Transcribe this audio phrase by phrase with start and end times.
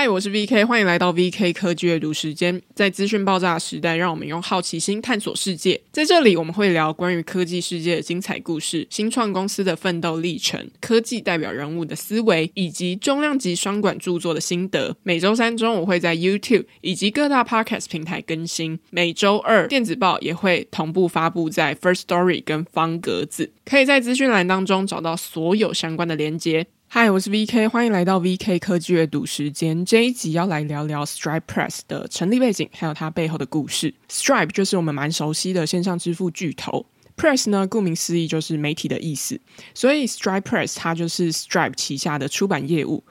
[0.00, 2.62] 嗨，我是 VK，欢迎来到 VK 科技阅读时间。
[2.72, 5.80] 在资讯爆炸的时代，让我们用好奇心探索世界。
[5.90, 14.96] 在这里，我们会聊关于科技世界的精彩故事、新创公司的奋斗历程、科技代表人物的思维，以及重量级双管著作的心得。
[15.02, 18.78] 每周三中午会在 YouTube 以及各大 Podcast 平台更新。
[18.90, 26.68] 每周二电子报也会同步发布在 First Story 跟方格子，可以在资讯栏当中找到所有相关的连接。
[26.90, 29.84] 嗨，我是 VK，欢迎来到 VK 科技阅读时间。
[29.84, 33.92] 这一集要来聊聊 Stripe Press 的成立背景，还有它背后的故事。
[34.08, 39.38] Stripe 就是我们蛮熟悉的线上支付巨头，Press 呢，顾名思义就是媒体的意思，
[39.74, 43.04] 所以 Stripe Press 它就是 Stripe 旗下的出版业务。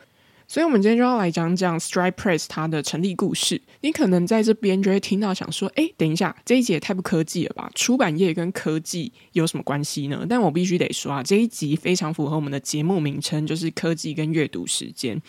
[0.49, 3.61] 所以，我们今天就要来讲讲 Stripe Press 它的成立故事。
[3.81, 7.69] 你可能在这边就会听到想说：“诶，等一下，这一集也太不科技了吧？
[7.75, 15.21] 出版业跟科技有什么关系呢？”但我必须得说啊，这一集非常符合我们的节目名称，就是科技跟阅读时间。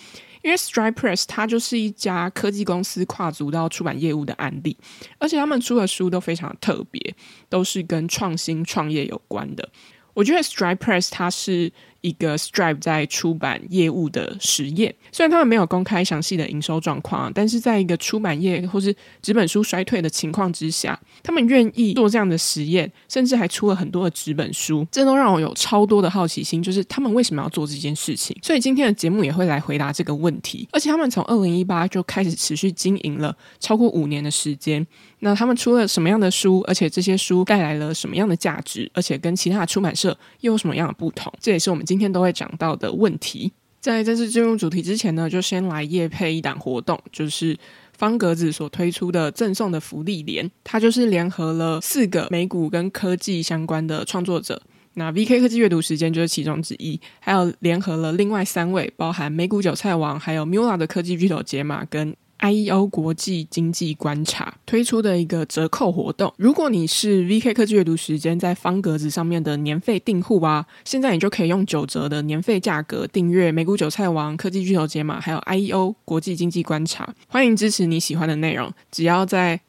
[0.42, 4.76] 因为 Stripe Press 它就是一家科技公司跨足到出版业务的案例，
[5.18, 7.16] 而且他们出的书都非常特别，
[7.48, 9.68] 都是跟创新创业有关的。
[10.14, 28.36] 我觉得 Stripe Press 它是一个 Stripe 在出版业务的实验，虽然他们没有公开详细的营收状况，但是在一个出版业或是纸本书衰退的情况之下，他们愿意做这样的实验，甚至还出了很多的纸本书，这都让我有超多的好奇心，就是他们为什么要做这件事情？
[28.42, 30.68] 所以今天的节目也会来回答这个问题。
[30.72, 34.86] 而且他们从二零一八就开始持续经营了超过五年的时间。
[35.20, 36.62] 那他们出了什么样的书？
[36.66, 38.90] 而且这些书带来了什么样的价值？
[38.94, 41.32] 而且跟其他的出版社又有什么样的不同？
[41.40, 43.52] 这也是我们今天都会讲到的问题。
[43.80, 47.56] 在正式进入主题之前呢，就先来夜配一档活动，就是
[47.96, 54.60] 方格子所推出的赠送的福利连，它就是联合了四个美股跟科技相关的创作者，
[54.94, 62.14] 那 VK 科技阅读时间就是其中之一，还有联合了另外三位，包含美股韭菜王，还有 Mula 的科技巨头解码跟。
[62.40, 77.12] IEO 国际经济观察推出的一个折扣活动，如果你是 VK 科技阅读时间在方格子上面的年费订户啊，现在你就可以用九折的年费价格订阅美股韭菜王、科技巨头解码，还有 IEO 国际经济观察。
[77.28, 79.60] 欢迎支持你喜欢的内容，只要在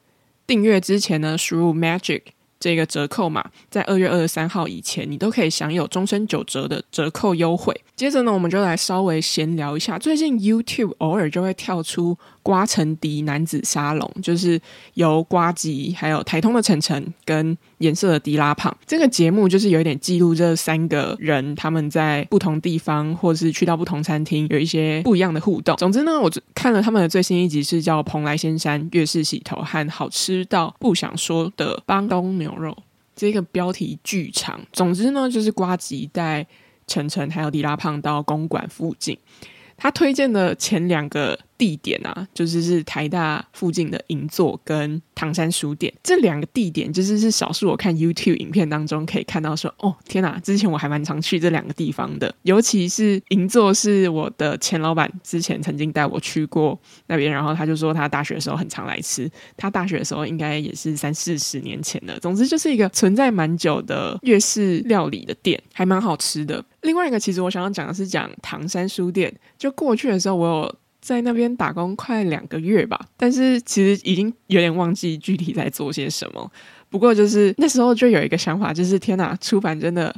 [0.46, 2.22] 订阅之前呢，输入 Magic。
[2.60, 7.74] 这个折扣码在二月二十三号以前，你都可以享有终身九折的折扣优惠。
[7.96, 12.16] 接着呢，我们就来稍微闲聊一下，最近 YouTube 偶尔就会跳出。
[12.42, 14.58] 瓜城迪男子沙龙就是
[14.94, 25.76] 由瓜吉还有台通的晨晨跟颜色的迪拉胖这个节目，就是有一点记录这三个人他们在不同地方或是去到不同餐厅有一些不一样的互动。
[25.76, 32.76] 总之呢，我看了他们的最新一集是叫《蓬莱仙山粤式洗头》和好吃到不想说的邦东牛肉，
[33.16, 34.60] 这个标题巨长。
[34.72, 36.46] 总之呢，就是瓜吉带
[36.86, 39.16] 晨晨还有迪拉胖到公馆附近，
[39.76, 41.38] 他推荐的前两个。
[41.60, 62.18] 地点啊，就是是台大附近的银座跟唐山书店这两个地点，就是是少数我看 YouTube 影片当中可以看到说，哦天哪，之前我还蛮常去这两个地方的，尤其是银座是我的前老板之前曾经带我去过那边，然后他就说他大学的时候很常来吃，他大学的时候应该也是三四十年前了。
[62.20, 66.64] 总之就是一个存在蛮久的粤式料理的店，还蛮好吃的。
[66.80, 70.74] 另外一个其实我想要讲的是讲唐山书店，就过去的时候我有。
[71.00, 76.50] 在那边打工快两个月吧，但是其实已经有点忘记具体在做些什么。
[76.88, 80.14] 不过就是那时候就有一个想法，就是天哪，出版真的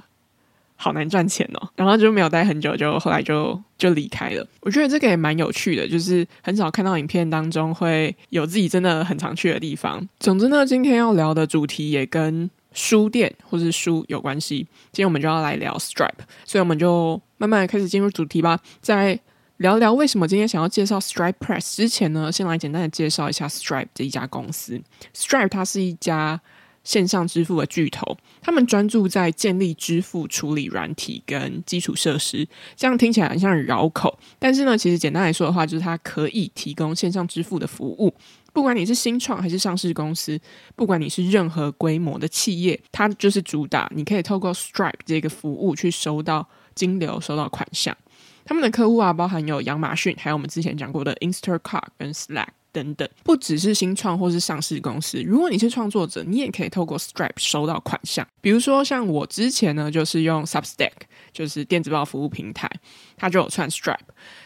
[0.74, 1.68] 好难赚钱哦。
[1.76, 4.46] 然后就没有待很久，就后来就就离开了。
[4.60, 10.06] 我觉得这个也蛮有趣的，就是很少看到影片当中会有自己真的很常去的地方。
[10.18, 14.66] 总之呢，今天要聊的主题也跟书店或是书有关系。
[14.92, 18.58] 今天我们就要来聊 Stripe，所以我们就慢慢开始进入主题吧。
[18.80, 19.20] 在
[19.62, 24.82] 聊聊为什么今天想要介绍 Stripe Press 之前呢，先来简单的介绍一下 Stripe 这一家公司。
[25.14, 26.40] Stripe 它是一家
[26.82, 32.44] 线上支付的巨头，他们专注在建立支付处理软体跟基础设施。
[32.74, 38.12] 这样听起来很像绕口，但是呢，其实简单来说的话，就是它可以提供线上支付的服务。
[38.52, 40.36] 不管你是新创还是上市公司，
[40.74, 47.96] 不管你是任何规模的企业，它就是主打你可以透过 Stripe 这个服务去收到金流、收到款项。
[48.44, 55.22] 他们的客户啊，包含有亚马逊，还有我们之前讲过的 Instacart 跟 Slack 等等，不只是新创或是上市公司。
[55.22, 58.26] 如果你是创作者，你也可以透过 Stripe 收到款项。
[58.40, 60.92] 比如说，像我之前呢，就是用 Substack，
[61.32, 62.70] 就是电子报服务平台，
[63.16, 63.98] 它就有串 Stripe，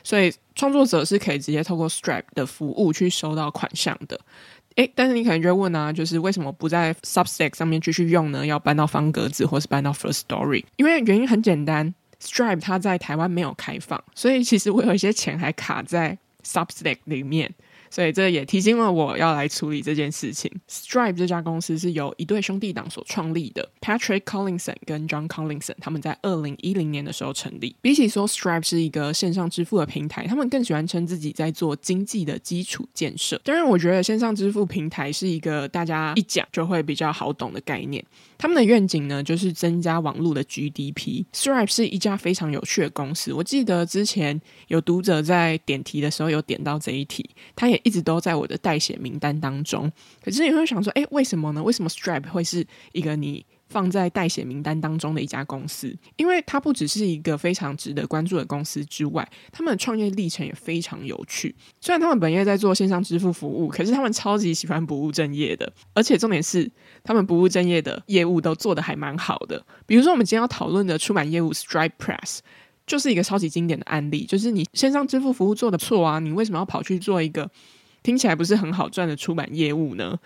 [0.02, 4.20] 所以创作者是可以直接透过 Stripe 的服务去收到款项的。
[4.74, 8.44] 诶，但是你可能就会问啊，就是为什么不在 Substack 上面继续用呢？
[8.44, 10.64] 要搬到方格子或是搬到 First Story？
[10.76, 11.94] 因为原因很简单。
[12.20, 17.54] Stripe 它在台湾没有开放，所以其实我有一些钱还卡在 Substack 里面。
[17.88, 20.50] 所以这也提醒了我要来处理这件事情。
[20.68, 27.74] Stripe 这家公司是由一对兄弟党所创立的，Patrick Collinson 跟 John Collinson 他们在二零一零年的时候成立。
[27.80, 33.40] 比起说 Stripe 是一个线上支付的平台，他们更喜欢称自己在做经济的基础建设。
[33.44, 38.04] 当然，我觉得线上支付平台是一个大家一讲就会比较好懂的概念。
[38.38, 41.24] 他们的愿景呢，就是增加网络的 GDP。
[41.32, 43.32] Stripe 是一家非常有趣的公司。
[43.32, 49.90] 我记得之前有读者在点题的时候有点到这一题，他也一直都在我的代写名单当中。
[50.22, 51.62] 可是你会想说，诶，为什么呢？
[51.62, 61.54] 为什么 Stripe 会是一个你放在待写名单当中的一家公司，因为它不只是一个非常值得关注的公司之外，他们的创业历程也非常有趣。
[61.80, 66.70] 虽然他们本业在做线上支付服务，可是他们超级喜欢不务正业的，而且重点是
[67.02, 69.64] 他们不务正业的业务都做得还蛮好的。
[69.84, 72.38] 比如说我们今天要讨论的出版业务 Stripe Press，
[72.86, 74.24] 就是一个超级经典的案例。
[74.24, 77.50] 就是你线上支付服务做得错啊，你为什么要跑去做一个
[78.04, 80.18] 听起来不是很好赚的出版业务呢？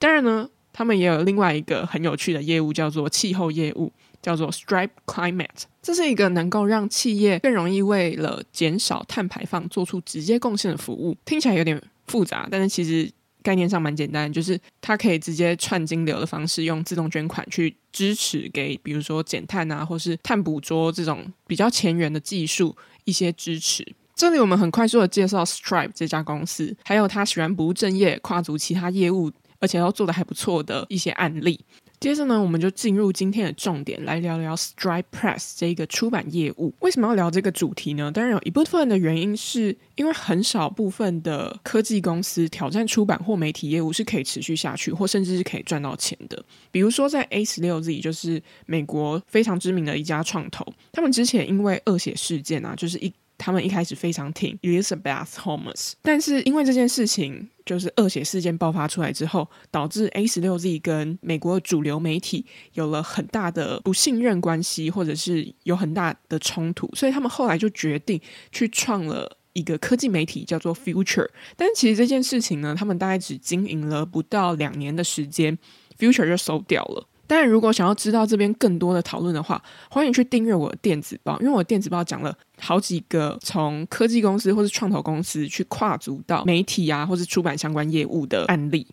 [0.00, 0.48] 当然呢。
[0.72, 3.92] 他们也有另外一个很有趣的业务，叫做气候业务，
[4.22, 5.64] 叫做 Stripe Climate。
[5.82, 11.16] 这是一个能够让企业更容易为了减少碳排放做出直接贡献的服务。
[11.24, 13.10] 听起来有点复杂，但是其实
[13.42, 23.84] 概念上蛮简单，就是它可以直接串金流的方式，用自动捐款去支持给，比如说减碳啊，或是碳捕捉这种比较前沿的技术一些支持。
[24.14, 29.32] 这里我们很快速的介绍 Stripe 这家公司，还有他喜欢不务正业、跨足其他业务。
[29.62, 31.58] 而且都做的还不错的一些案例。
[32.00, 36.74] 接着呢，我们就进入今天的重点，来聊聊 Stripe Press 这一个出版业务。
[36.80, 38.10] 为什么要聊这个主题呢？
[38.10, 46.44] 当然有一部分的原因是因为很少部分的科技公司挑战出版或媒体业务是可以持续下去，或甚至是可以赚到钱的。
[46.72, 53.12] 比如说在 A16Z，就是美国非常知名的一家创投，他们之前因为恶血事件啊，就是一。
[53.42, 68.20] 他们一开始非常挺 Elizabeth Holmes，但是因为这件事情，就是恶血事件爆发出来之后，导致 A16Z 跟美国主流媒体有了很大的不信任关系，或者是有很大的冲突，所以他们后来就决定
[68.52, 71.28] 去创了一个科技媒体，叫做 Future。
[71.56, 75.58] 但其实这件事情呢，他们大概只经营了不到两年的时间
[75.98, 77.08] ，Future 就收掉了。
[77.34, 88.86] 但如果想要知道这边更多的讨论的话，欢迎去订阅我的电子报，因为我电子报讲了好几个从科技公司或是创投公司去跨足到媒体啊，或是出版相关业务的案例。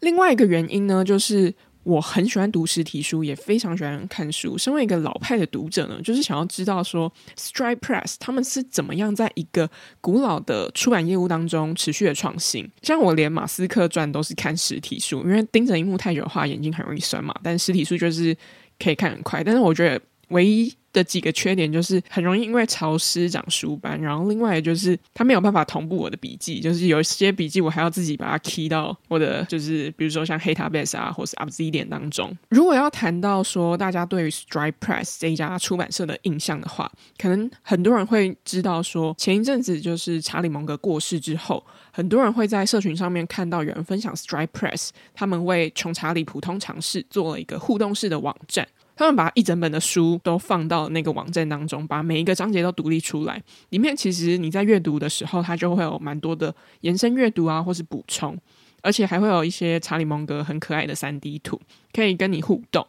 [0.00, 1.54] 另外一个原因呢，就是。
[1.86, 4.58] 我很喜欢读实体书，也非常喜欢看书。
[4.58, 12.68] 身为一个老派的读者呢，就是想要知道说 strip press 他们是怎么样在一个古老的出版业务当中持续的创新。
[12.82, 17.32] 像我连马斯克传都是看实体书，因为盯着荧幕太久的话，眼睛很容易酸嘛。
[17.40, 18.36] 但实体书就是
[18.80, 19.44] 可以看很快。
[19.44, 20.72] 但是我觉得唯一。
[20.96, 32.34] 的几个缺点就是很容易因为潮湿长书斑，然后另外就是它没有办法同步我的笔记，就是有一些笔记我还要自己把它 key 到我的，就是比如说像 Heptabase 啊，或是 UpZ 点当中。
[32.48, 41.62] 如果要谈到说大家对于 Stripe Press 这一家出版社的印象的话，可能很多人会知道说，前一阵子就是查理蒙格过世之后，
[41.92, 48.66] 很多人会在社群上面看到有人分享 Stripe Press，他们为穷查理普通尝试做了一个互动式的网站。
[48.96, 53.40] 他们把一整本的书都放到那个网站当中，把每一个章节都独立出来。
[53.68, 58.36] 里面其实你在阅读的时候，它就会有蛮多的延伸阅读啊，或是补充，
[58.80, 61.60] 而且还会有一些查理蒙格很可爱的三 D 图，
[61.92, 62.86] 可以跟你互动。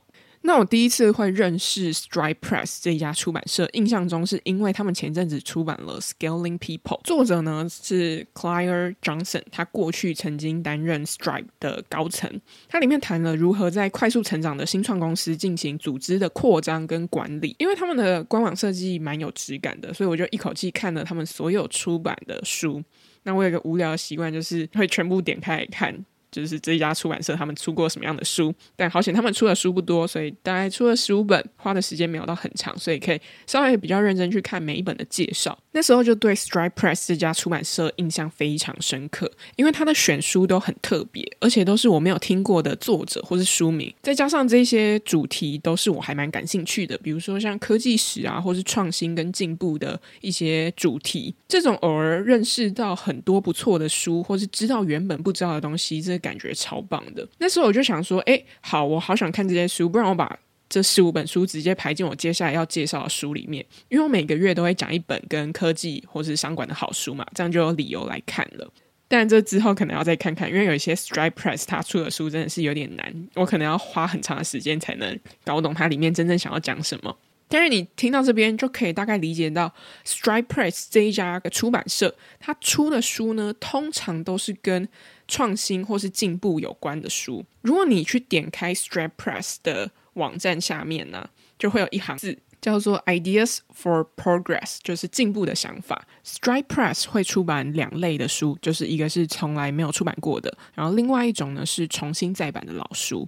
[0.47, 12.39] 那我第一次会认识 Stripe Press 这一家出版社，印象中是因为他们前阵子出版了《Scaling People》，作者呢是 Claire Johnson，他过去曾经担任 Stripe 的高层，
[12.69, 22.81] 他里面谈了如何在快速成长的新创公司进行组织的扩张跟管理，因为他们的官网设计蛮有质感的，所以我就一口气看了他们所有出版的书。
[23.23, 26.05] 那我有个无聊的习惯，就是会全部点开来看。
[26.31, 28.53] 就是这家出版社，他们出过什么样的书？
[28.75, 35.57] 但好险，他们出的书不多，所以大概出了十五本，花的时间没有到很长，所以可以稍微比较认真去看每一本的介绍。
[35.71, 51.33] 那时候就对 Stripe Press 这家出版社印象非常深刻，因为他的选书都很特别，而且都是我没有听过的作者或是书名，再加上这些主题都是我还蛮感兴趣的，比如说像科技史啊，或是创新跟进步的一些主题。
[51.47, 57.27] 这种偶尔认识到很多不错的书，或是知道原本不知道的东西，这感觉超棒的。
[57.37, 60.37] 那时候我就想说，哎，好，我好想看这些书，不然我把
[60.69, 63.65] 这十五本书直接排进我接下来要介绍的书里面。
[63.89, 68.69] 因为我每个月都会讲一本跟科技或是相关的好书嘛，这样就有理由来看了。
[69.09, 77.17] 但这之后可能要再看看，因为有一些 strip press 它出的书真的是有点难，我可能要花很长的时间才能搞懂它里面真正想要讲什么。
[77.47, 79.73] 但是你听到这边就可以大概理解到
[80.05, 84.85] strip press 这一家出版社，它出的书呢，通常都是跟
[85.27, 87.45] 创新或是进步有关的书。
[87.61, 91.29] 如果你去点开 Stripe Press 的网站下面呢，
[91.59, 96.07] 就会有一行字叫做 “Ideas for Progress”，就是进步的想法。
[96.25, 103.27] Stripe Press 会出版两类的书，就是一个是从来没有出版过的，然后另外一种呢是重新再版的老书。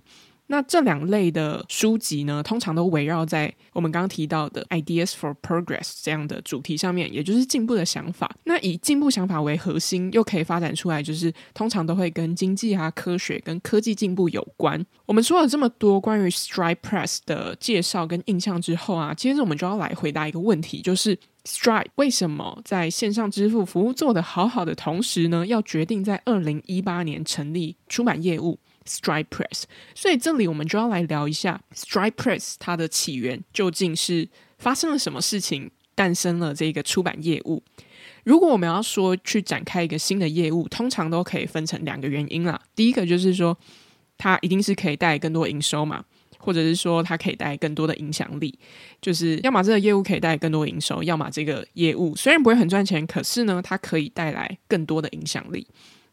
[0.51, 8.35] 那这两类的书籍呢，通常都围绕在我们刚刚提到的 “ideas for progress” 这样的主题上面，也就是进步的想法。
[8.45, 14.83] 那以进步想法为核心，又可以发展出来，就是通常都会跟经济啊、科学跟科技进步有关。
[15.05, 21.15] 我们说了这么多关于 Stripe Press 的介绍跟印象之后啊，接着我们就要来回答一个问题，就是
[21.45, 28.57] Stripe 为什么在线上支付服务做得好好的同时呢，要决定在二零一八年成立出版业务
[28.89, 34.27] ？Stripe Press，所以这里我们就要来聊一下 Stripe Press 它的起源究竟是
[34.58, 37.62] 发生了什么事情，诞生了这个出版业务。
[38.24, 42.60] 如果我们要说去展开一个新的业务，通常都可以分成两个原因啦。
[42.75, 43.58] 第一个就是说，
[44.17, 46.03] 它一定是可以带来更多营收嘛，
[46.38, 48.58] 或者是说它可以带来更多的影响力。
[49.01, 55.65] 就是要么这个业务可以带来更多营收，要么这个业务虽然不会很赚钱，可是呢，它可以带来更多的影响力。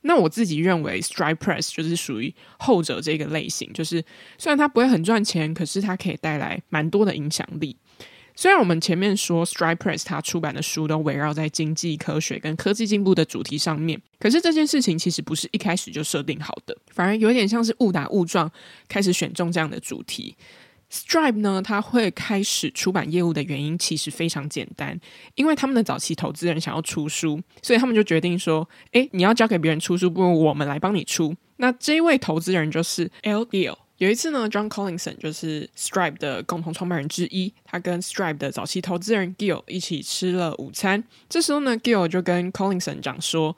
[0.07, 4.03] 那我自己认为，Stripe Press 就是属于后者这个类型，就是
[4.39, 7.77] 虽然它不会很赚钱，可是它可以带来蛮多的影响力。
[8.39, 18.51] 虽然我们前面说 Stripe Press 它出版的书都围绕在经济、科学跟科技进步的主题上面，可是这件事情其实不是一开始就设定好的，反而有点像是误打误撞
[18.89, 20.37] 开始选中这样的主题。
[20.97, 24.99] Stripe 呢，他会开始出版业务的原因其实非常简单，
[25.35, 33.45] 因为他们的早期投资人想要出书，所以他们就决定说：“诶，你要交给别人出书，不如我们来帮你出。”那这一位投资人就是 L.
[33.45, 33.77] Gill。
[33.99, 41.05] 有一次呢，John Collinson 就是 Stripe 的共同创办人之一，他跟 Stripe 的早期投资人 Gill 一起吃了午餐。
[41.29, 43.57] 这时候呢，Gill 就跟 Collinson 讲说。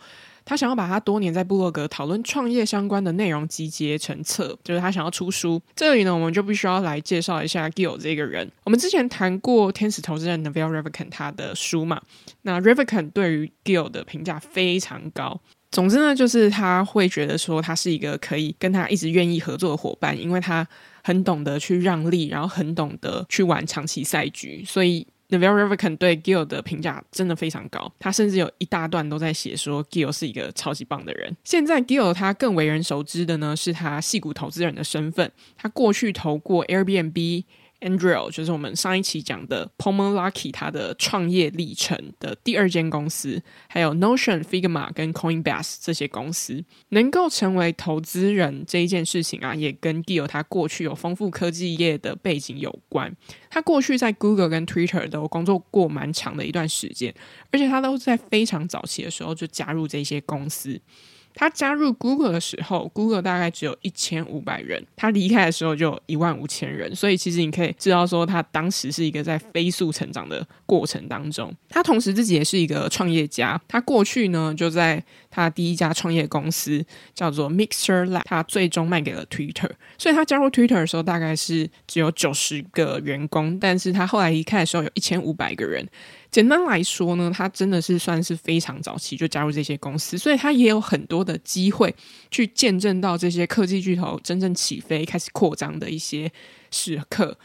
[0.48, 5.60] 他想要把他多年在部落格讨论创业相关的内容集结成册，就是他想要出书。
[5.76, 8.50] 这里呢，我们就必须要来介绍一下 Gill 这个人。
[8.64, 12.00] 我们之前谈过天使投资人 Naval Ravikant 他的书嘛，
[12.40, 15.38] 那 Ravikant 对于 Gill 的评价非常高。
[15.70, 20.66] 总之呢，就是他会觉得说他是一个可以跟他一直愿意合作的伙伴，因为他
[21.04, 25.06] 很懂得去让利，然后很懂得去玩长期赛局，所以。
[25.30, 31.36] Naval Ravikant 对 Gill 的评价真的非常高，他甚至有一大段都在写说 Gill 是一个超级棒的人。
[31.44, 37.44] 现在 Gill 他更为人熟知的呢，是他戏骨投资人的身份，他过去投过 Airbnb。
[37.80, 53.14] Andrea 就是我们上一期讲的 Palmer Luckey 他的创业历程的第二间公司，还有 Notion、Figma 跟 Coinbase 这些公司能够成为投资人这一件事情啊，也跟 Gill 他过去有丰富科技业的背景有关。
[53.48, 57.14] 他过去在 Google 跟 Twitter 都工作过蛮长的一段时间，
[57.52, 60.80] 而且他都在非常早期的时候就加入这些公司。
[61.38, 66.92] 他加入 Google 的时候，Google 大概只有一千五百人；他离开的时候就一万五千人。
[66.96, 71.54] 所以其实你可以知道说，他当时是一个在飞速成长的过程当中。
[71.68, 73.60] 他同时自己也是一个创业家。
[73.68, 79.70] 他过去呢，就在他第一家创业公司叫做 Mixer Lab，他最终卖给了 Twitter。
[79.96, 85.88] 所以他加入 Twitter 的时候，大概是只有九十个员工，但是他后来离开的时候有一千五百个人。
[86.30, 91.94] 简单来说呢，他真的是算是非常早期就加入这些公司，所以他也有很多的机会
[92.30, 96.30] 去见证到这些科技巨头真正起飞、开始扩张的一些
[96.70, 97.36] 时刻。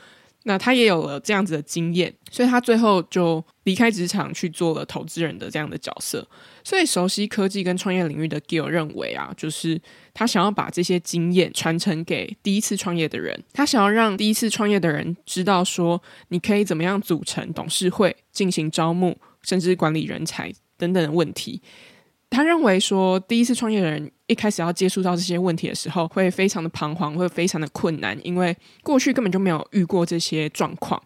[0.45, 6.27] 那他也有了这样子的经验，所以他最后就离开职场去做了投资人的这样的角色。
[6.65, 9.79] 所以熟悉科技跟创业领域的 Gill 认为啊，就是
[10.13, 21.61] 他想要把这些经验传承给第一次创业的人，他想要让第一次创业的人知道说，你可以怎么样组成董事会进行招募，甚至管理人才等等的问题。
[22.29, 31.01] 他认为说，第一次创业的人一开始要接触到这些问题的时候，会非常的彷徨，会非常的困难，因为过去根本就没有遇过这些状况。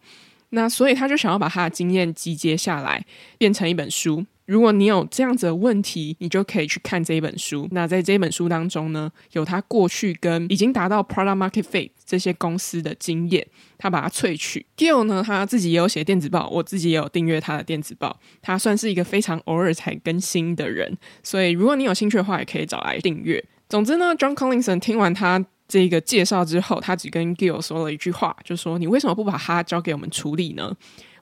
[0.51, 3.05] 那所以他就想要把他的经验集结下来，
[3.37, 4.25] 变成一本书。
[4.47, 7.67] 如果你有这样子的问题，你就可以去看这一本书。
[7.71, 13.45] 那在这本书当中呢，有他过去跟已经达到 product market fit 这些公司的经验，
[13.77, 14.65] 他把它萃取。
[14.77, 18.17] Gill 呢，他自己也有写电子报，我自己也有订阅他的电子报。
[18.41, 23.43] 他算是一个非常偶尔才更新的人，所以如果你有兴趣的话，也可以找来订阅。
[23.67, 30.73] 总之呢，John Collinson 听完他这个介绍之后，他只跟 Gill 说了一句话，就说：“你为什么不把它交给我们处理呢？”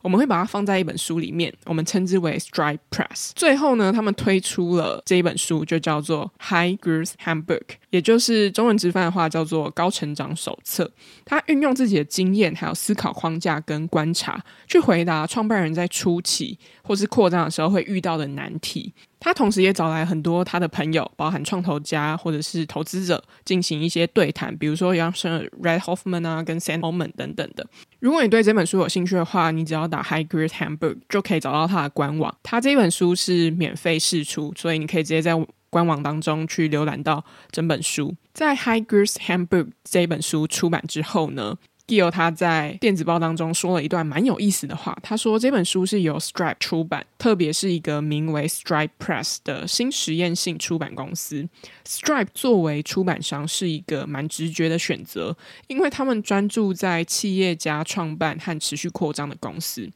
[0.06, 3.32] 我们会把它放在一本书里面，我们称之为 Stripe Press。
[3.34, 7.64] 最后呢，他们推出了这一本书，就叫做 High Girls Handbook，
[7.96, 10.92] 也就是中文直翻的话叫做高成长手册。
[11.24, 14.38] 他运用自己的经验，还有思考框架跟观察，
[14.68, 18.94] 去回答创办人在初期或是扩张的时候会遇到的难题。
[19.18, 27.66] 他同时也找来很多他的朋友，包含创投家或者是投资者，进行一些对谈，比如说杨生、Red Hoffman 啊，跟 Sam o m a n 等等的。
[28.00, 32.36] 如果你对这本书有兴趣的话，你只要打 High Growth Handbook 就可以找到他的官网。
[32.44, 35.32] 他这本书是免费试出，所以你可以直接在
[35.76, 38.16] 官网当中去浏览到整本书。
[38.34, 44.98] 在 High Growth Handbook 这本书出版之后呢，Gil 他在电子报当中说了一段蛮有意思的话。
[45.04, 51.46] 他说这本书是由 Stripe 出版，特别是一个名为 Stripe Press 的新实验性出版公司。
[51.86, 55.36] Stripe 作为出版商是一个蛮直觉的选择，
[55.68, 59.90] 因为他们专注在企业家创办和持续扩张的公司。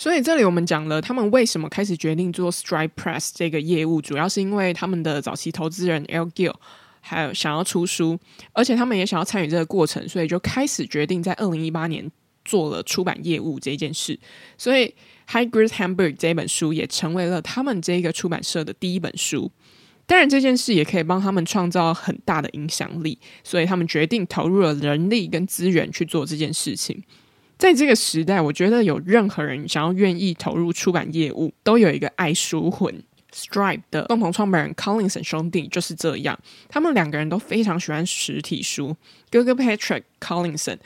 [0.00, 6.24] 所以这里我们讲了他们为什么开始决定做 Stripe Press 这个业务，主要是因为他们的早期投资人 L.
[6.30, 6.54] Gill。
[7.02, 8.18] 还有想要出书，
[8.52, 12.10] 而且他们也想要参与这个过程，所以就开始决定在二零一八年
[12.46, 14.18] 做了出版业务这件事。
[14.56, 14.86] 所以
[15.26, 19.50] 《High Growth Hamburg》这本书也成为了他们这个出版社的第一本书。
[20.06, 27.02] 当然，这件事也可以帮他们创造很大的影响力，所以他们决定投入了人力跟资源去做这件事情。
[27.60, 33.02] 在这个时代，我觉得有任何人想要愿意投入出版业务，都有一个爱书魂。
[33.34, 36.36] Stripe 的共同创办人 Collinson 兄弟就是这样，
[36.70, 38.96] 他们两个人都非常喜欢实体书。
[39.30, 40.78] 哥哥 Patrick Collinson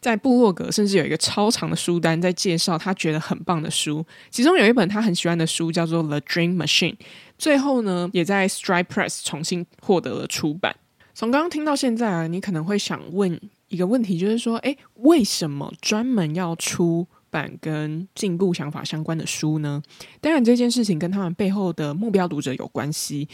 [0.00, 6.94] 在部落格甚至有一个超长的书单，在介绍他觉得很棒的书，其中有一本他很喜欢的书叫做《The Dream Machine》，
[7.38, 10.74] 最后呢也在 Stripe Press 重新获得了出版。
[11.14, 19.82] 从刚刚听到现在啊，你可能会想问一个问题，就是说，诶，为什么专门要出版跟进步想法相关的书呢？
[20.20, 23.28] 当然，这件事情跟他们背后的目标读者有关系。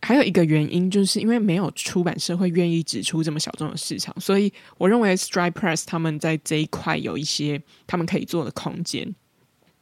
[0.00, 9.14] 还有一个原因，就是因为没有出版社会愿意指出这么小众的市场，所以我认为 Stripe Press 他们在这一块有一些他们可以做的空间。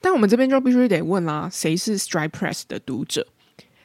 [0.01, 3.27] 但我们这边就必须得问啦，谁是 Stripe Press 的读者？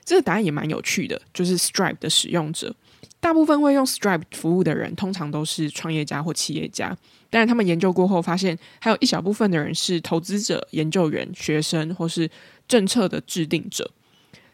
[0.05, 2.75] 这个答案也蛮有趣的，就是 Stripe 的使用者。
[3.19, 6.95] 大部分会用 Stripe 服务的人，通常都是创业家或企业家。
[7.29, 12.29] 但是，他们研究过后发现，还有一小部分的人是投资者、研究员、学生或是
[12.67, 13.91] 政策的制定者。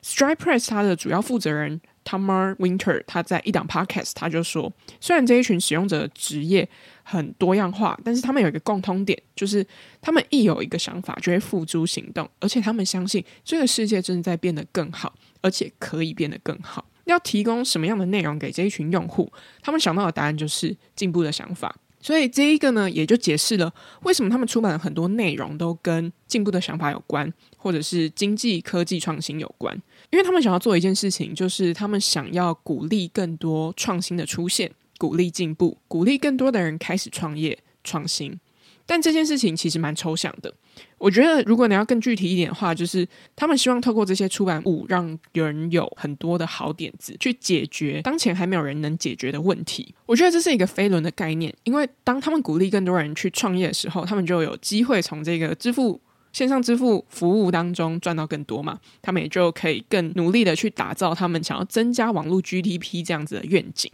[0.04, 6.68] Stripe Press 它的主要负责人 Tamar Winter 他在一档 Podcast 他就说，虽然这一群使用者的职业
[7.04, 9.66] 很多样化，但是他们有一个共通点，就是
[10.02, 16.84] 他们一有一个想法就会付诸行动，而且他们相信这个世界正在变得更好，而且可以变得更好。
[17.06, 19.32] 要提供什么样的内容给这一群用户？
[19.62, 21.76] 他们想到的答案就是进步的想法。
[22.00, 29.74] 所以这一个呢，也就解释了为什么他们出版了很多内容都跟进步的想法有关，或者是经济科技创新有关。
[30.12, 38.38] 因为他们想要做一件事情，就是他们想要鼓励更多创新的出现，鼓励进步，鼓励更多的人开始创业创新。
[38.86, 40.54] 但这件事情其实蛮抽象的。
[40.98, 43.06] 我觉得，如果你要更具体一点的话，就是
[43.36, 49.94] 他们希望透过这些出版物，让有人有很多的好点子，去解决当前还没有人能解决的问题。
[50.06, 56.00] 我觉得这是一个飞轮的概念，因为当他们鼓励更多人去创业的时候，他们就有机会从这个支付
[56.32, 58.80] 线上支付服务当中赚到更多嘛。
[59.02, 63.92] 他们也就可以更努力的去打造他们想要增加网络 GDP 这样子的愿景。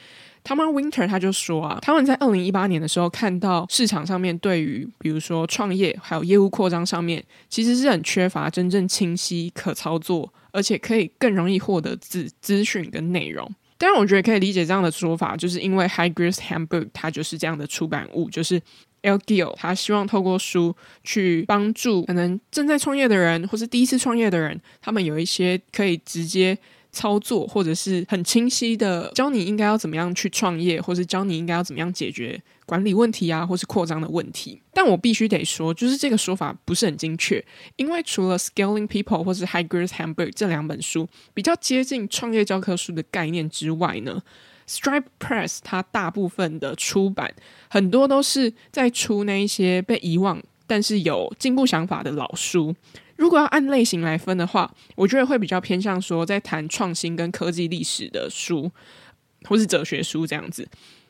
[0.49, 13.47] Tomar Winter 他就说啊，他们在二零一八年的时候看到市场上面对于比如说创业还有业务扩张上面，其实是很缺乏真正清晰可操作，而且可以更容易获得资资讯跟内容。
[13.77, 18.59] 当然，我觉得可以理解这样的说法，就是因为 High Growth Handbook 它就是这样的出版物，就是
[19.03, 26.57] Al Gil 他希望透过书去帮助可能正在创业的人或是第一次创业的人，他们有一些可以直接。
[26.99, 34.61] 操作或者是很清晰的教你应该要怎么样去创业，或是教你应该要怎么样解决管理问题啊，或是扩张的问题。
[34.73, 37.41] 但我必须得说，就是这个说法不是很精确，
[37.77, 44.21] 因为除了 Scaling People 或是 High Growth Handbook 这两本书比较接近创业教科书的概念之外呢
[44.67, 47.33] ，Stripe Press 它大部分的出版
[47.69, 52.75] 很多都是在出那一些被遗忘但是有进步想法的老书。
[53.19, 58.71] 如果要按类型来分的话，我觉得会比较偏向说在谈创新跟科技历史的书，
[59.43, 60.65] 或是哲学书这样子，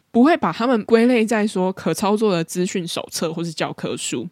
[0.10, 4.28] 不会把他们归类在说可操作的资讯手册或是教科书。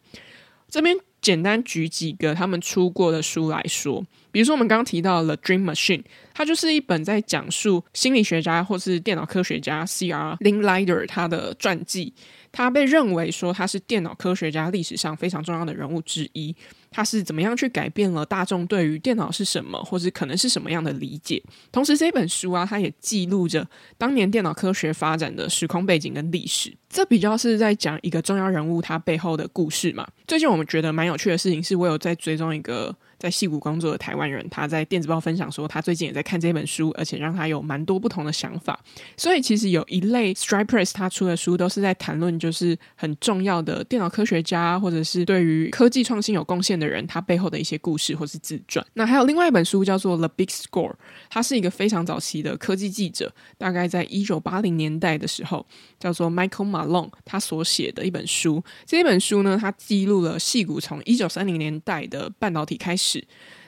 [0.67, 6.01] 这边简单举几个他们出过的书来说，比如说我们刚刚提到的《Dream Machine》，
[6.33, 10.35] 它就是一本在讲述心理学家或是电脑科学家 C.R.
[10.41, 12.11] Linklater 他的传记。
[12.57, 16.55] 他被认为说他是电脑科学家历史上非常重要的人物之一。
[16.89, 21.39] 他是怎么样去改变了大众对于电脑是什么，或是可能是什么样的理解？
[21.71, 26.75] 同时，这本书啊，它也记录着当年电脑科学发展的时空背景跟历史。
[26.89, 30.07] 这比较是在讲一个重要人物他背后的故事嘛。
[30.25, 32.95] 最近我们觉得蛮有趣的事情，是我有在追踪一个。
[33.17, 38.79] 在戏谷工作的台湾人，他在电子报分享说，他最近也在看这本书，而且让他有蛮多不同的想法。
[39.15, 48.85] 所以其实有一类 Stripe Press 他出的书，都是在谈论就是很重要的电脑科学家，或者是对于科技创新有贡献的人，他背后的一些故事或是自传。
[48.93, 50.93] 那还有另外一本书叫做 The Big Score，
[51.27, 55.65] 他是一个非常早期的科技记者，大概在一九八零年代的时候，
[55.99, 58.63] 叫做 Michael Malone，他所写的一本书。
[58.85, 63.06] 这一本书呢，他记录了戏谷从一九三零年代的半导体开始。
[63.07, 63.25] 始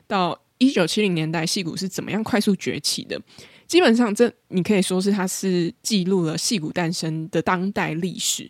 [0.08, 3.19] 到一九七零年代，戏骨是怎么样快速崛起的？
[3.67, 8.49] 基本上，这你可以说是它是记录了戏骨诞生的当代历史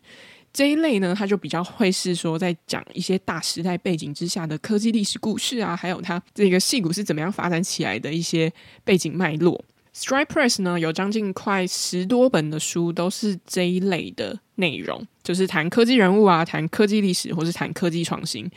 [0.51, 8.51] 这一类呢，它就比较会是说在讲一些大时代背景之下的科技历史故事啊，还有它这个戏骨是怎么样发展起来的一些
[8.83, 9.63] 背景脉络。
[9.93, 18.49] strip press 呢，有将近快十多本的书都是这一类的内容，就是谈科技人物啊，谈科技历史，或是谈科技创新。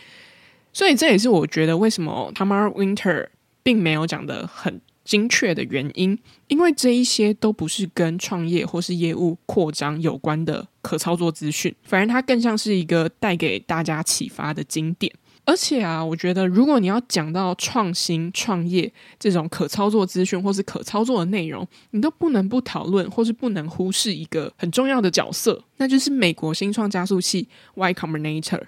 [0.73, 3.29] 所以这也是我觉得为什么 Tamara Winter
[3.63, 15.13] 并没有讲得很精确的原因，因为这一些都不是跟创业或是业务扩张有关的可操作资讯，反而它更像是一个带给大家启发的经典。
[15.45, 28.63] 而且啊，我觉得如果你要讲到创新创业这种可操作资讯或是可操作的内容，你都不能不讨论或是不能忽视一个很重要的角色，那就是美国新创加速器 Y Combinator。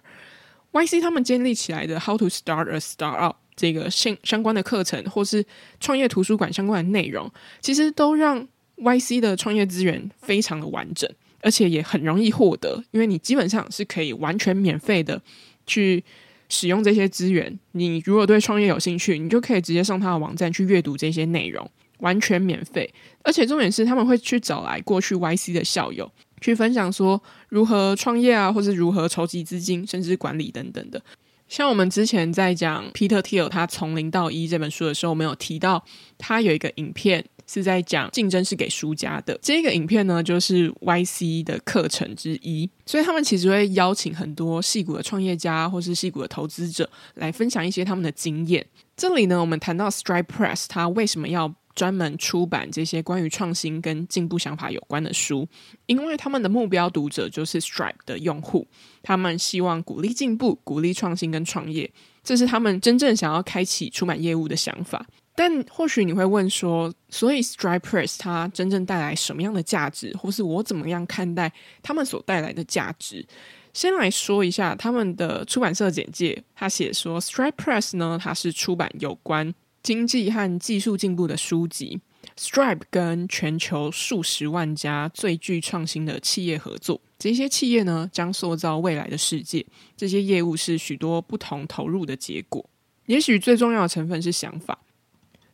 [0.74, 5.46] YC 他们建立起来的 How to Start a Startup 这个相相关的课程，或是
[5.78, 8.46] 创业图书馆相关的内容，其实都让
[8.78, 11.08] YC 的创业资源非常的完整，
[11.40, 15.22] 而且也很容易获得，因为你基本上是可以完全免费的
[15.64, 16.02] 去
[16.48, 17.56] 使用这些资源。
[17.70, 22.92] 你如果对创业有兴趣，你就可以直接上他的网站去阅读这些内容，完全免费。
[23.22, 26.10] 而且重点是，他们会去找来过去 YC 的校友。
[26.44, 31.00] 去分享说如何创业啊，或是如何筹集资金，甚至管理等等的。
[31.48, 35.82] 像我们之前在讲 Peter Thiel 他从零到一这本书的时候，我们有提到
[36.18, 39.38] 他有一个影片是在讲竞争是给输家的。
[39.40, 48.66] 这个影片呢，就是 YC 的课程之一，所以他们其实会邀请很多戏骨的创业家或是戏骨的投资者来分享一些他们的经验。
[48.94, 55.46] 这里呢，我们谈到 Stripe Press，他为什么要专门出版这些关于创新跟进步想法有关的书，
[55.86, 58.66] 因为他们的目标读者就是 Stripe 的用户，
[59.02, 61.90] 他们希望鼓励进步、鼓励创新跟创业，
[62.22, 65.06] 这是他们真正想要开启出版业务的想法。
[65.36, 73.26] 但或许你会问说，所以 Stripe Press 它真正带来什么样的价值，或是我怎么样看待他们所带来的价值？
[73.72, 79.52] 先来说一下他们的出版社简介，他写说 Stripe Press 呢，它是出版有关。
[79.84, 82.00] 经济和技术进步的书籍
[82.38, 86.98] ，Stripe 跟全球数十万家最具创新的企业合作。
[87.18, 89.64] 这些企业呢，将塑造未来的世界。
[89.94, 92.64] 这些业务是许多不同投入的结果。
[93.04, 94.78] 也许最重要的成分是想法。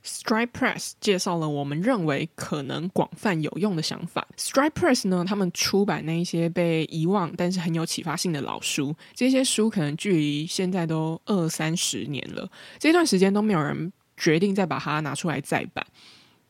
[0.04, 4.26] Stripe Press 介绍了我们认为可能广泛有用的想法。
[4.38, 8.94] Stripe Press 呢，他们出版那一些被遗忘但是很有启发性的老书。
[9.12, 13.92] 这些书可能距离现在都二三十年了，这段时间都没有人。
[14.20, 15.84] 决定再把它拿出来再版，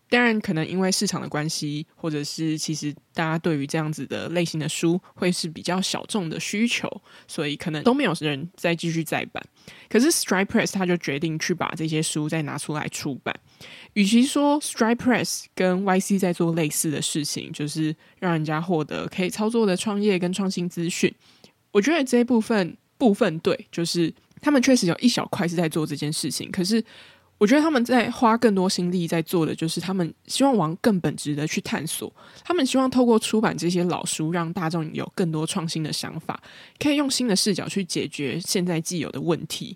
[0.09, 6.90] 当然可能因为市场的关系，或者是其实大家对于这样子的类型的书会是比较小众的需求，
[7.28, 9.40] 所以可能都没有人再继续再版。
[9.88, 13.33] 可是 Stri Press 他就决定去把这些书再拿出来出版。
[13.92, 21.14] 与其说 Stripe Press 跟 YC 在做类似的事情，就是让人家获得可以操作的创业跟创新资讯，
[21.70, 26.85] 我觉得这一部分部分对，就是他们确实有一小块是在做这件事情，可是。
[27.40, 32.12] 我觉得他们在花更多心力在做的，就是他们希望往更本质的去探索。
[32.44, 36.38] 他们希望透过出版这些老书，让大众有更多创新的想法，
[36.79, 39.74] 可以用新的视角去解决现在既有的问题。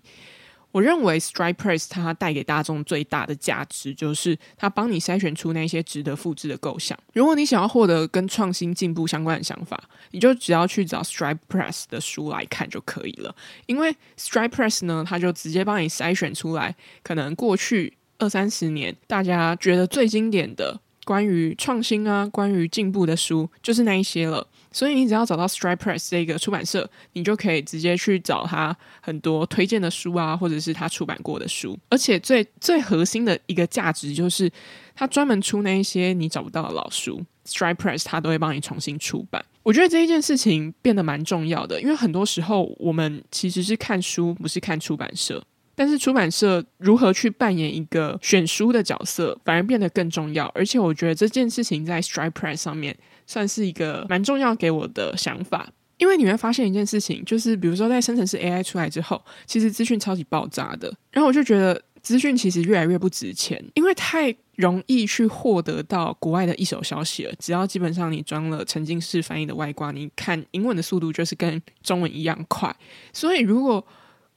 [0.75, 6.99] 我认为 Stripe Press 它带给大众最大的价值，就是它帮你筛选出那些值得复制的构想。
[7.13, 13.33] 如果你想要获得跟创新进步相关的想法，你就只要去找 Stripe Press 的书来看就可以了。
[13.67, 24.45] 因为 Stripe Press 呢，它就直接帮你筛选出来，可能过去二三十年大家觉得最经典的关于创新啊、关于进步的书，就是那一些了。
[24.75, 31.79] 所以你只要找到 Stripe Press 这个出版社，你就可以直接去找他很多推荐的书啊，或者是他出版过的书。
[31.87, 34.51] 而且最最核心的一个价值就是，
[34.93, 39.41] 他专门出那一些你找不到的老书，Stripe Press 他都会帮你重新出版。
[39.63, 45.41] 我觉得这一件事情变得蛮重要的，因为很多时候我们其实是看书，不是看出版社。
[45.77, 50.45] 但是出版社如何去扮演一个选书的角色，反而变得更重要。
[50.55, 60.93] 而且我觉得这件事情在 Stripe Press 上面算是一个蛮重要给我的想法，因为你会发现一件事情，就是比如说在生成式 AI 出来之后，其实资讯超级爆炸的。
[61.11, 64.35] 然后我就觉得资讯其实越来越不值钱，因为太。
[64.57, 67.33] 容易去获得到国外的一手消息了。
[67.37, 72.73] 只要基本上你装了沉浸式翻译的外挂，你看英文的速度就是跟中文一样快。
[73.11, 73.85] 所以，如果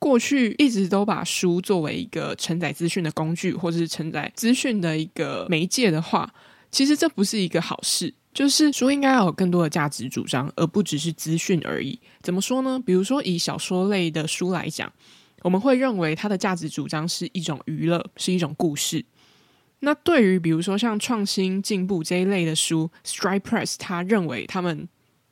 [0.01, 6.29] 过去一直都把书作为一个承载资讯的工具，或者是承载资讯的一个媒介的话，
[6.73, 8.13] 其实这不是一个好事。
[8.39, 11.99] 就是书应该要有更多的价值主张，而不只是资讯而已。
[12.23, 12.81] 怎么说呢？
[12.87, 14.93] 比如说以小说类的书来讲，
[15.43, 19.05] 我们会认为它的价值主张是一种娱乐，是一种故事。
[19.81, 24.89] 那对于比如说像创新进步这一类的书，StridePress 他认为他们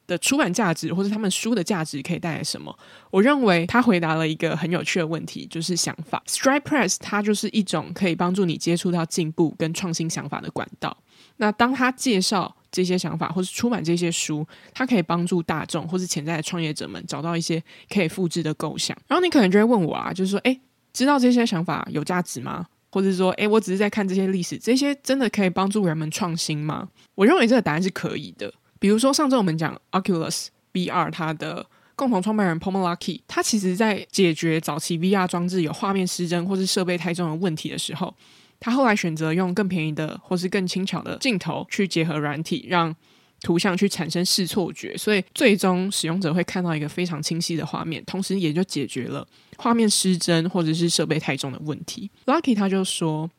[0.09, 2.77] 的出版价值或者他们书的价值可以带来什么？
[3.13, 6.21] 我认为他回答了一个很有趣的问题，就是想法。
[6.27, 10.97] StridePress 它就是一种可以帮助你接触到进步跟创新想法的管道。
[11.37, 18.95] 那当他介绍这些想法或是出版这些书，它可以帮助大众或是潜在的创业者们找到一些可以复制的构想。
[19.07, 20.61] 然后你可能就会问我啊，就是说，诶，
[20.93, 22.67] 知道这些想法有价值吗？
[22.91, 26.87] 或者说，诶，我只是在看这些历史，这些真的可以帮助人们创新吗？
[27.15, 28.53] 我认为这个答案是可以的。
[28.79, 38.15] 比如说，上周我们讲 Oculus VR，它的共同创办人 Palmer Luckey，他其实在解决早期 VR 装置有画面失真或是设备太重的问题的时候，
[38.59, 42.95] 他后来选择用更便宜的或是更轻巧的镜头去结合软体，让
[43.43, 49.27] 图像去产生视错觉，所以最终使用者会看到一个非常清晰的画面，同时也就解决了
[49.59, 52.11] 画面失真或者是设备太重的问题。
[52.25, 53.31] Lucky，他就说，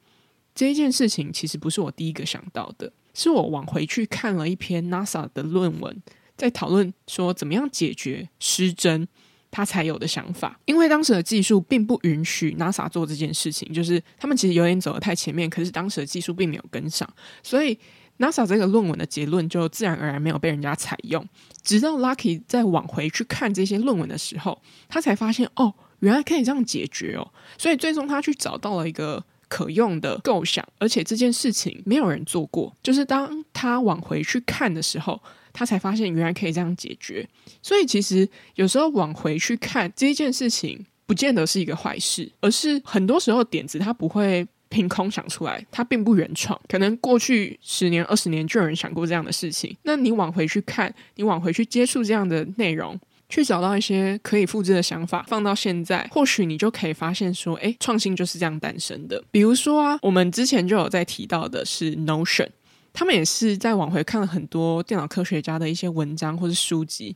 [0.53, 6.01] 这一件事情其实不是我第一个想到的，是我往回去看了一篇 NASA 的论文，
[6.37, 9.07] 在讨论说怎么样解决失真，
[9.51, 10.59] 他才有的想法。
[10.65, 17.07] 因为当时的技术并不允许 NASA 做这件事情，就是他们其实有点走得太前面，可是当时的技术并没有跟上，
[17.43, 17.77] 所以。
[18.19, 21.23] NASA 这个论文的结论就自然而然没有被人家采用，
[21.61, 35.21] 直到 Lucky 再往回去看这些论文的时候，他才发现哦，原来可以这样解决哦，所以最终他去找到了一个可用的构想，而且这件事情没有人做过，就是当他往回去看的时候，
[35.57, 37.27] 他才发现原来可以这样解决。
[37.63, 44.47] 所以其实有时候往回去看这件事情，不见得是一个坏事，而是很多时候点子它不会。
[44.69, 46.59] 凭空想出来，它并不原创。
[46.67, 49.73] 可能过去十年、二十年就有人想过这样的事情。
[49.83, 59.23] 那你往回去看，你往回去接触这样的内容，去找到一些可以复制的想法，放到现在，或许你就可以发现说，哎，创新就是这样诞生的。
[59.31, 62.49] 比如说啊，我们之前就有在提到的是 Notion，
[62.93, 67.15] 他们也是在往回看了很多电脑科学家的一些文章或是书籍，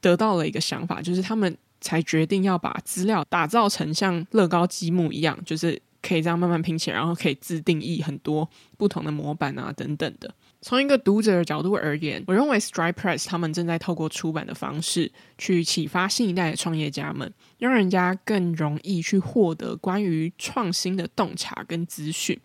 [0.00, 5.80] 得到了一个想法，就是他们才决定要把资料打造成像乐高积木一样，就是。
[6.04, 10.28] 可以这样慢慢拼起来，然后可以自定义很多不同的模板啊，等等的。
[10.60, 15.08] 从一个读者的角度而言，我认为 StridePress 他们正在透过出版的方式
[15.38, 22.36] 去启发新一代的创业家们，让人家更容易去获得关于创新的洞察跟资讯。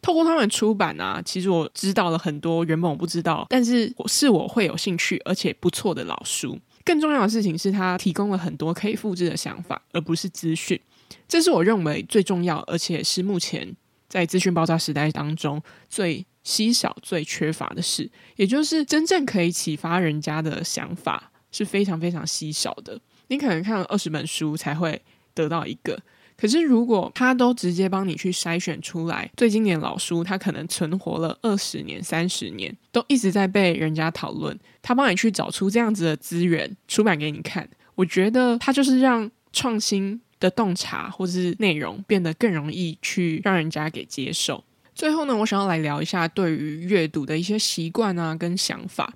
[0.00, 6.58] 透过他们出版啊，其实我知道了很多原本我不知道，但是我是我会有兴趣而且不错的老书。
[6.84, 10.80] 更重要的事情是，他提供了很多可以复制的想法，而不是资讯。
[11.26, 13.76] 这是我认为最重要，而且是目前
[14.08, 18.10] 在资讯爆炸时代当中最稀少、最缺乏的事。
[18.36, 22.98] 也就是真正可以启发人家的想法是非常非常稀少的。
[23.26, 25.02] 你可能看了二十本书才会
[25.34, 25.98] 得到一个，
[26.40, 34.58] 可是如果他都直接帮你去筛选出来最经典老书，他可能存活了二十年、三十年，都一直在被人家讨论。
[34.80, 40.20] 他帮你去找出这样子的资源出版给你看，我觉得他就是让创新。
[40.40, 44.62] 的洞察或者是内容变得更容易去让人家给接受。
[44.94, 49.12] 最后呢，我想要来聊一下对于阅读的一些习惯啊跟想法。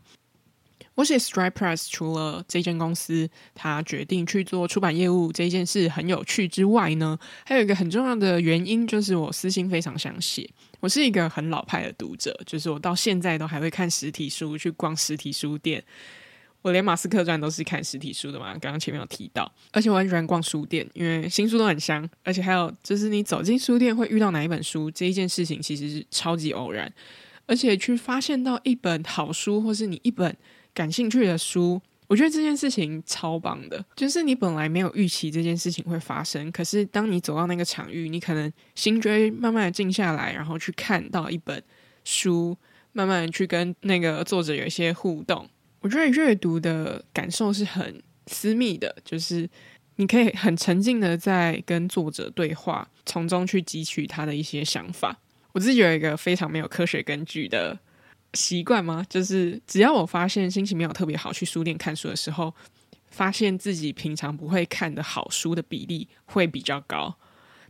[0.94, 10.48] 我写 Stripe Press 除了这间公司他决定去做出版业务这件事很有趣之外呢，还有一个很重要的原因就是我私心非常想写。
[10.81, 15.83] 我是一个很老派的读者，就是我到现在都还会看实体书，去逛实体书店。
[16.61, 26.92] 我连马斯克传都是看实体书的嘛，刚刚前面有提到，而且我很喜欢逛书店，因为新书都很香，而且还有就是你走进书店会遇到哪一本书这一件事情其实是超级偶然，
[27.46, 30.37] 而且去发现到一本好书或是你一本
[30.74, 41.62] 感兴趣的书，我觉得这件事情超棒的，就是你本来没有预期这件事情会发生，可是当你走到那个场域，你可能心椎慢慢的静下来，然后去看到一本
[42.04, 42.56] 书，
[42.92, 45.48] 慢慢的去跟那个作者有一些互动。
[45.80, 49.48] 我觉得阅读的感受是很私密的，就是
[49.96, 55.18] 你可以很沉浸的在跟作者对话，从中去汲取他的一些想法。
[55.52, 57.78] 我自己有一个非常没有科学根据的
[58.35, 59.05] 习惯吗？
[59.09, 62.55] 就是只要我发现心情没有特别好，去书店看书的时候，
[63.09, 67.14] 发现自己平常不会看的好书的比例会比较高。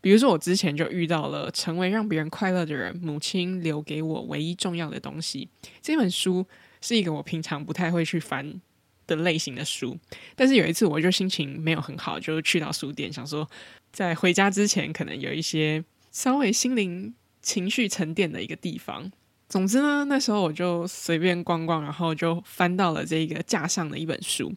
[0.00, 5.48] 比如说，我之前就遇到了《成为让别人快乐的人》，母亲留给我唯一重要的东西。
[5.80, 6.44] 这本书
[6.80, 8.60] 是一个我平常不太会去翻
[9.06, 9.96] 的类型的书，
[10.34, 13.48] 但是有一次我就心情没有很好，就去到书店，想说
[13.92, 19.12] 在回家之前可能有一些稍微心灵情绪沉淀的一个地方。
[19.52, 24.50] 总之呢，那时候我就随便逛逛，然后就翻到了这个架上的一本书。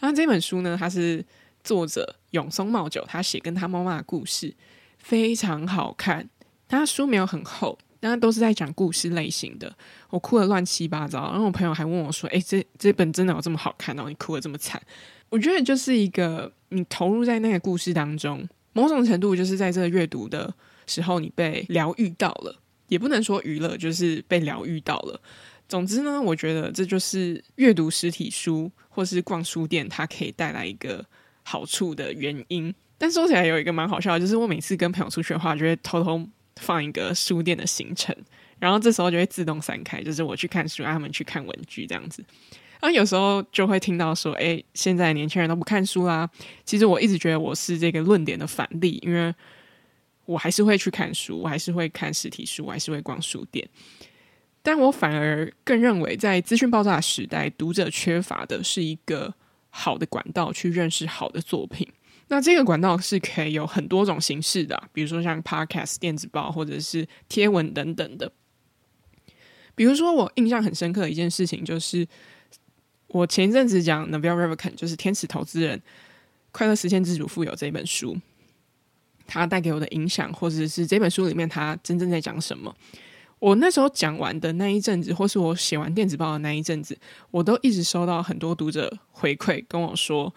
[0.00, 1.24] 然后这本书呢，它是
[1.62, 4.52] 作者永松茂久他写跟他妈妈的故事。
[4.98, 6.28] 非常好看，
[6.66, 9.72] 他书没有很厚，但都是在讲故事类型的。
[10.08, 14.06] 我哭得乱七八糟，然后我朋友还问我说：“诶，这这本真的有这么好看哦？
[14.08, 14.82] 你哭得这么惨？”
[15.30, 20.52] 我觉得就是一个你投入在那个故事当中，某种程度就是在这个阅读的
[20.88, 22.56] 时候，你被疗愈到了，
[22.90, 25.18] 也不能说娱乐，就是被疗愈到了。
[25.66, 31.02] 总之呢，我觉得这就是阅读实体书或是逛书店，它可以带来一个
[31.44, 32.74] 好处的原因。
[32.98, 36.20] 但说起来有一个蛮好笑的，就是我每次跟朋友出去的话，就会偷偷
[36.56, 38.14] 放一个书店的行程，
[38.58, 42.22] 然后这时候就会自动散开，就是我去看书，他们去看文具这样子。
[42.80, 46.28] 然后有时候就会听到说：“哎，现在年轻人都不看书啦。”
[46.64, 49.32] 其实我一直觉得我是这个论点的反例，因为
[50.30, 53.68] 我还是会去看书，我还是会看实体书，我还是会逛书店。
[54.62, 59.34] 但我反而更认为，在资讯爆炸时代，读者缺乏的是一个
[59.70, 61.84] 好的管道去认识好的作品。
[62.28, 68.30] 那这个管道是可以有很多种形式的，比如说像 Podcast、电子报或者是贴文等等的。
[69.74, 72.06] 比如说，我印象很深刻的一件事情，就是
[73.08, 75.82] 我前一阵子讲 Naval revken 就是《天使投资人
[76.52, 78.16] 快乐实现自主富有》这本书，
[79.30, 82.74] 它带给我的影响，或者是这本书里面它真正在讲什么。
[83.38, 86.98] 我那时候讲完的那一阵子，或是我写完电子报的那一阵子，
[87.30, 90.34] 我都一直收到很多读者回馈跟我说。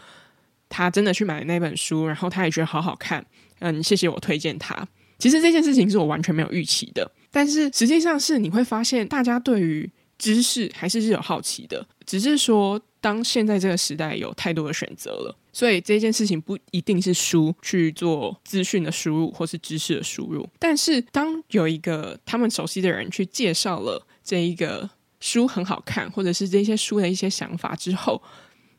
[0.69, 3.23] 他真的去买那本书，然后他也觉得好好看。
[3.60, 4.88] 嗯，谢谢我推荐他。
[5.19, 9.88] 其实这件事情是我完全没有预期的，但是实际上是你会发现，大家对于
[10.24, 11.86] 知识还是是有好奇的。
[12.06, 20.48] 只是说，当现在这个时代有太多的选择了，所以这件事情不一定是书去做资讯的输入或是知识的输入。
[20.58, 28.22] 但是当有一个他们熟悉的人去介绍了这一个书很好看，或者是这些书的一些想法之后。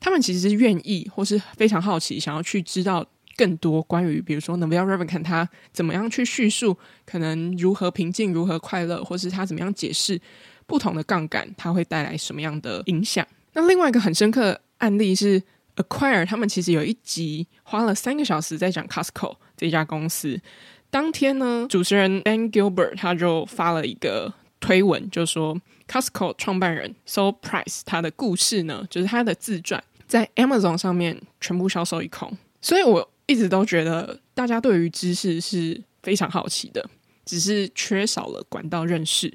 [0.00, 3.02] 他们其实是愿意，或是非常好奇，想要去知道
[3.36, 6.76] 更多关于，比如说 Naval Ravikant 他怎么样去叙述，
[7.06, 10.20] 可能如何平静、如何快乐，或是他怎么样解释
[10.66, 13.26] 不同的杠杆，它会带来什么样的影响。
[13.52, 15.42] 那另外一个很深刻的案例是
[15.76, 20.40] Acquire，他们其实有一集花了三个小时在讲 Costco 这家公司。
[20.90, 29.82] 当天呢，主持人 Ben Gilbert 他就发了一个推文，就说 Costco 创办人 Sol Price 他的故事呢，就是他的自传。
[30.06, 36.88] 在 Amazon 上面全部销售一空，所以我一直都觉得大家对于知识是非常好奇的，
[37.24, 39.32] 只是缺少了管道认识。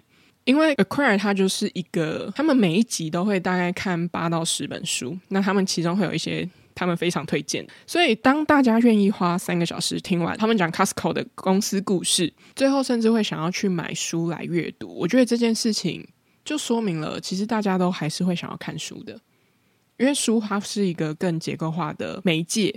[0.49, 16.03] 因为 Acquire 它就是一个，他们每一集都会大概看八到十本书，那他们其中会有一些他们非常推荐，所以当大家愿意花三个小时听完他们讲 Costco 的公司故事，最后甚至会想要去买书来阅读，我觉得这件事情
[16.43, 19.19] 就说明了，其实大家都还是会想要看书的。
[19.97, 22.73] 因为书它是一个更结构化的媒介，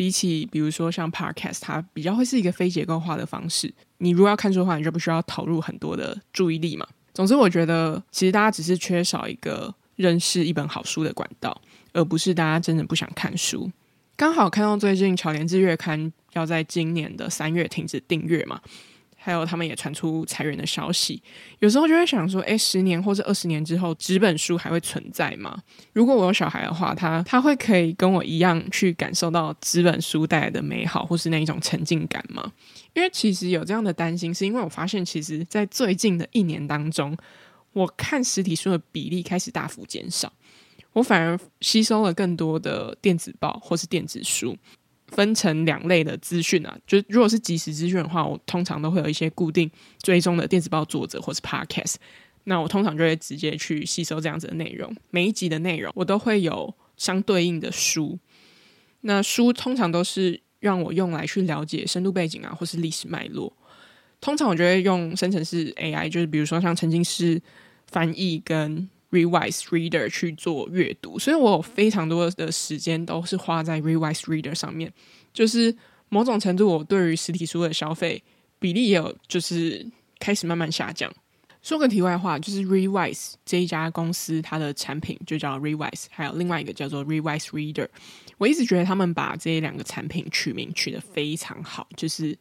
[0.00, 3.70] 比起比如说像 Podcast，它比较会是一个非结构化的方式。
[3.98, 6.86] 你如果要看书的话，你就不需要投入很多的注意力嘛。
[7.12, 11.60] 总之，我觉得其实大家只是缺少一个认识一本好书的管道，
[11.92, 13.70] 而不是大家真的不想看书。
[14.16, 18.58] 刚好看到最近巧莲志月刊要在今年的三月停止订阅嘛。
[19.22, 21.22] 还有，他们也传出裁员的消息。
[21.58, 25.62] 有时候就会想说，诶，十年或者二十年之后，纸本书还会存在吗？
[25.92, 32.50] 如果我有小孩的话，他他会可以跟我一样去感受到纸本书带来的美好，或是那一种沉浸感吗？
[32.94, 37.14] 因为其实有这样的担心，是因为我发现，其实，在最近的一年当中，
[37.74, 40.32] 我看实体书的比例开始大幅减少，
[40.94, 44.56] 我反而吸收了更多的电子报或是电子书。
[45.10, 49.70] 分成两类的资讯啊，就如果是即时资讯的话，我通常都会有一些固定
[50.02, 51.96] 追踪的电子报作者或是 podcast，
[52.44, 54.94] 那我通常就会直接去吸收这样子的内容。
[55.10, 58.18] 每一集的内容我都会有相对应的书，
[59.02, 63.52] 那书通常都是让我用来去了解深度背景啊，或是历史脉络。
[64.20, 67.40] 通常我就会用生成式 AI，就是比如说像曾经是
[67.86, 74.92] 翻译跟 Readwise Reader 去做阅读，所以我有非常多的时间都是花在 Readwise Reader 上面。
[75.32, 75.74] 就是
[76.08, 78.22] 某种程度，我对于实体书的消费
[78.58, 79.86] 比例也有就是
[80.18, 81.12] 开始慢慢下降。
[81.62, 87.88] 说个题外话，就是 Readwise 这一家公司，它的产品就叫 Readwise，还有另外一个叫做 Readwise Reader。
[88.38, 92.38] 我一直觉得他们把这两个产品取名取得非常好，就是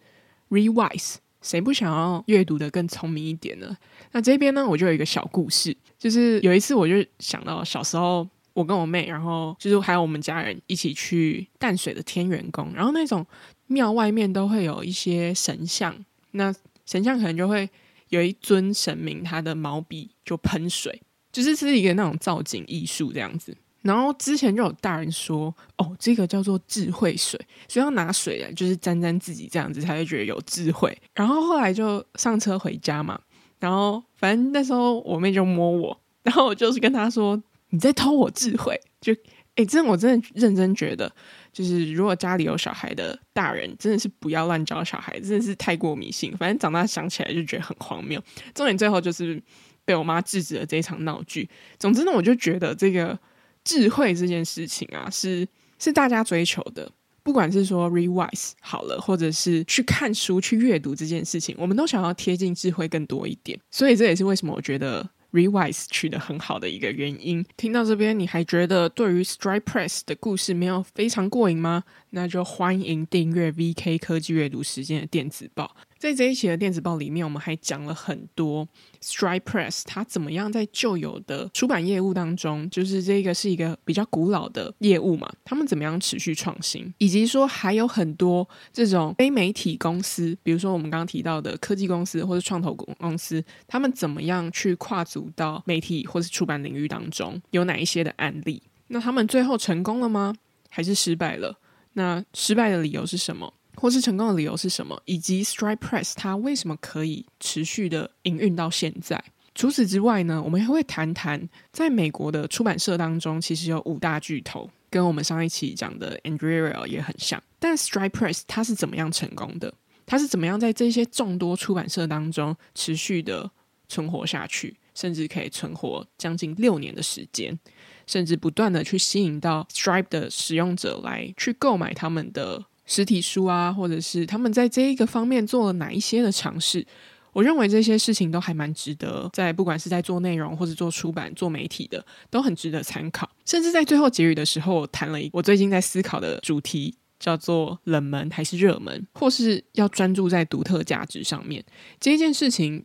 [0.49, 1.15] Readwise。
[1.41, 3.75] 谁不想要阅读的更聪明一点呢？
[4.11, 13.25] 那这边呢，我就有一个小故事，就是有一次我就想到小时候，我跟我妹，然后就是还有我们家人一起去淡水的天元宫，然后那种
[13.67, 15.95] 庙外面都会有一些神像，
[16.31, 16.53] 那
[16.85, 17.69] 神像可能就会
[18.09, 23.55] 有一尊神明，他的毛笔就喷水，就是是一个那种造景艺术这样子。
[23.82, 30.95] 然后之前就有大人说，哦，这个叫做智慧水，所以要拿水来就是沾沾自己这样子才会觉得有智慧。
[31.13, 33.17] 然后后来就上车回家嘛，
[33.57, 38.77] 然后反正那时候我妹就摸我，然后我就是跟她说，你在偷我智慧。
[38.99, 39.15] 就
[39.55, 41.09] 哎，真的我真的认真觉得，
[41.53, 46.36] 就是如果家里有小孩的大人，真的是不要乱教小孩，真的是太过迷信。
[46.36, 48.21] 反正长大想起来就觉得很荒谬。
[48.53, 49.41] 重点最后就是
[49.86, 51.49] 被我妈制止了这一场闹剧。
[51.77, 53.17] 总之呢，我就觉得这个。
[53.64, 55.47] 智慧这件事情啊，是
[55.78, 56.91] 是大家追求的。
[57.22, 63.60] 不管是说 Readwise 好了，或者是去看书、去阅读这件事情，我们都想要贴近智慧更多一点。
[63.70, 67.45] 所以这也是为什么我觉得 Readwise 取得很好的一个原因。
[67.55, 71.84] 听到这边，你还觉得对于 StreetPress 的故事没有非常过瘾吗？
[72.12, 75.76] 那就欢迎订阅 VK 科技阅读时间的电子报。
[75.99, 78.65] 在这一期的电子报里面，我们还讲了很多
[79.01, 98.63] StreetPress 它怎么样在旧有的出版业务当中，就是这个是一个比较古老的业务嘛，他们怎么样持续创新，以及说还有很多这种非媒体公司，比如说我们刚刚提到的科技公司或者创投公司，他们怎么样去跨足到媒体或是出版领域当中，有哪一些的案例？
[98.87, 100.33] 那他们最后成功了吗？
[100.69, 101.59] 还是失败了？
[101.93, 103.53] 那失败的理由是什么？
[103.80, 105.01] 或是成功的理由是什么？
[105.05, 109.23] 以及 Stripe Press 它为什么可以持续的营运到现在？
[109.55, 117.41] 除此之外呢，我们还会谈谈在美国的出版社当中，其实有五大巨头，跟我们上一期讲的 Andrea 也很像。
[117.57, 119.73] 但 Stripe Press 它是怎么样成功的？
[120.05, 123.49] 它是怎么样在这些众多出版社当中持续的
[123.88, 127.57] 存活下去，甚至可以存活将近六年的时间，
[128.05, 132.65] 甚至不断的去吸引到 Stripe 的使用者来去购买他们的。
[132.89, 136.85] 实体书啊，或者是他们在这一个方面做了哪一些的尝试？
[137.31, 143.29] 我认为这些事情都还蛮值得，在不管是在做内容或者做出版、做媒体的，都很值得参考。
[143.45, 151.63] 甚至在最后结语的时候，我谈了一我最近在思考的主题，叫做冷门还是热门，或是要专注在独特价值上面。
[151.99, 152.83] 这一件事情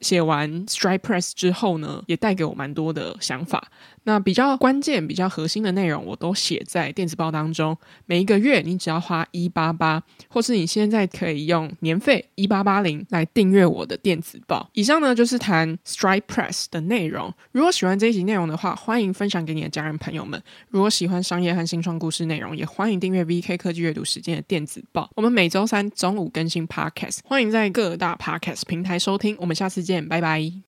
[0.00, 3.68] 写完 Stri Press 之后呢，也带给我蛮多的想法。
[4.04, 7.76] 那比较关键、比较核心的内容，我都写在电子报当中。
[8.06, 14.68] 每一个月，你只要花一八八，或是你现在可以用年费一八八零来订阅我的电子报。
[14.72, 17.32] 以上呢，就是谈 Stripe Press 的内容。
[17.52, 20.42] 如果喜欢这一集内容的话，欢迎分享给你的家人朋友们。
[20.68, 25.10] 如果喜欢商业和新创故事内容，也欢迎订阅 VK 科技阅读时间的电子报。
[25.14, 29.36] 我们每周三中午更新 Podcast，欢迎在各大 Podcast 平台收听。
[29.38, 30.52] 我们下次见，拜拜。